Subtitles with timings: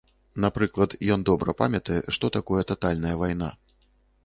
[0.45, 3.53] Напрыклад, ён добра памятае, што такое татальная вайна.